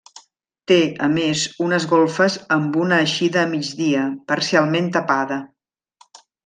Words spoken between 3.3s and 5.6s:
a migdia, parcialment tapada.